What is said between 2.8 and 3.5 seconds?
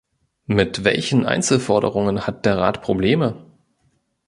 Probleme?